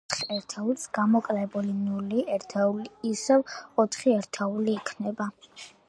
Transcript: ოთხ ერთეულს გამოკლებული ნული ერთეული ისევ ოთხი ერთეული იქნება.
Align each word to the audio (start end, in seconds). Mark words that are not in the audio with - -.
ოთხ 0.13 0.21
ერთეულს 0.35 0.85
გამოკლებული 0.97 1.75
ნული 1.81 2.23
ერთეული 2.37 3.13
ისევ 3.13 3.47
ოთხი 3.87 4.17
ერთეული 4.19 4.79
იქნება. 4.81 5.31